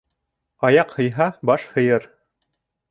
[0.69, 2.11] Аяҡ һыйһа, баш һыйыр.